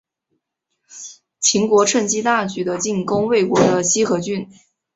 [1.39, 4.49] 秦国趁机大举的进攻魏国的西河郡。